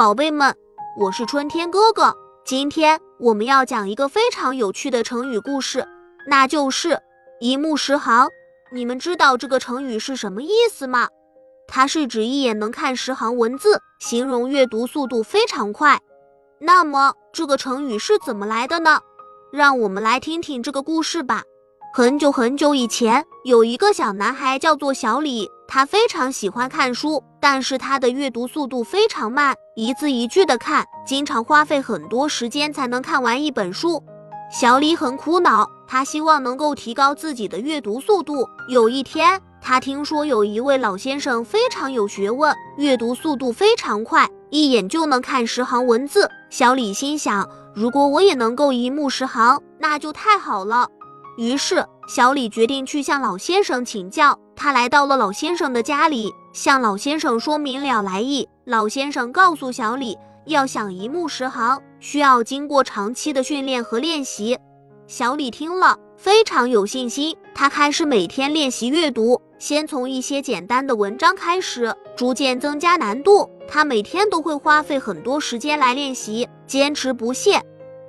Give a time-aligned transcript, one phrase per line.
[0.00, 0.56] 宝贝们，
[0.96, 2.16] 我是春天哥哥。
[2.42, 5.86] 今天我们要讲一个非常有趣的成语故事，
[6.26, 6.98] 那就是
[7.38, 8.26] 一目十行。
[8.72, 11.06] 你们知道这个成语是什么意思吗？
[11.68, 16.00] 它是指一眼能看十行文字，形容阅读速度非常快。
[16.58, 19.00] 那么这个成语是怎么来的呢？
[19.52, 21.42] 让我们来听听这个故事吧。
[21.92, 25.50] 很久很久以前，有一个小男孩叫做小李。
[25.66, 34.00] 他非常喜欢看书，但是他的阅读速度非常慢，一字一句的看，经常花费很多时间才能看完一本书。
[34.52, 38.46] 小李很苦恼，他希望能够提高自己的阅读速度。
[38.68, 46.30] 有一天，他听说有一位老先生非常有学问，阅读速度非常快，一眼就能看十行文字。
[46.50, 50.88] 小李心想，如果我也能够一目十行，那就太好了。
[51.40, 54.38] 于是，小李决定去向老先生请教。
[54.54, 58.46] 他来到了老先生的家里，向老先生说明了来意。
[58.66, 64.58] 老先生告诉小李，要想一目十行，需要经过长期的训练和练习。
[65.06, 67.34] 小李听了，非常有信心。
[67.54, 73.48] 他开始每天练习阅读，先从一些简单的文章开始，逐渐增加难度。
[73.66, 77.62] 他每天都会花费很多时间来练习，坚持不懈。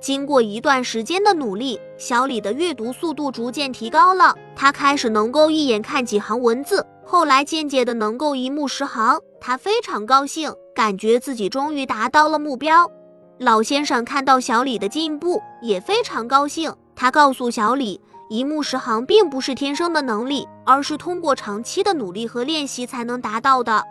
[0.00, 4.34] 经过一段时间的努力，小李的阅读速度逐渐提高了。
[4.54, 9.18] 他开始能够一眼看几行文字，后来渐渐的能够一目十行。
[9.40, 12.90] 他非常高兴，感觉自己终于达到了目标。
[13.38, 16.72] 老先生看到小李的进步，也非常高兴。
[16.94, 23.82] 他告诉小李，一目十行并不是天生的能力，而是通过长期的努力和练习才能达到的。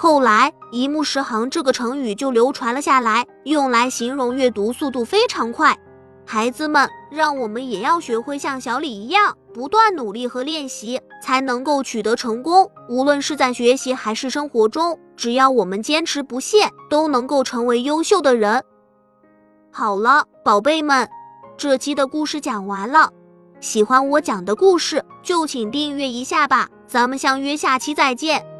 [0.00, 5.76] 后来，“一目十行”这个成语就流传了下来，用来形容阅读速度非常快。
[6.24, 12.70] 孩子们，让我们也要学会像小李一样，不断努力和练习，才能够取得成功。
[12.88, 18.62] 无论是在学习还是生活中，只要我们坚持不懈，都能够成为优秀的人。
[19.72, 21.08] 好了，宝贝们，
[21.56, 23.10] 这期的故事讲完了。
[23.58, 26.68] 喜欢我讲的故事，就请订阅一下吧。
[26.86, 28.57] 咱们相约下期再见。